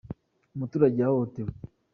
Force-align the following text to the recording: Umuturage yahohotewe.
Umuturage 0.55 0.97
yahohotewe. 0.99 1.51